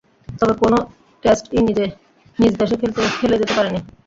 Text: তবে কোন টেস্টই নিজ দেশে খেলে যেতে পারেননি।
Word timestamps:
তবে 0.39 0.53
কোন 0.61 0.73
টেস্টই 1.23 1.59
নিজ 2.39 2.53
দেশে 2.59 2.75
খেলে 3.17 3.35
যেতে 3.41 3.53
পারেননি। 3.57 3.79